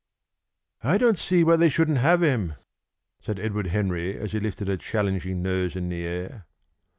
"I 0.83 0.97
don't 0.97 1.19
see 1.19 1.43
why 1.43 1.57
they 1.57 1.69
shouldn't 1.69 1.99
have 1.99 2.23
him," 2.23 2.55
said 3.21 3.37
Edward 3.39 3.67
Henry, 3.67 4.17
as 4.17 4.31
he 4.31 4.39
lifted 4.39 4.67
a 4.67 4.75
challenging 4.75 5.43
nose 5.43 5.75
in 5.75 5.89
the 5.89 6.03
air. 6.03 6.47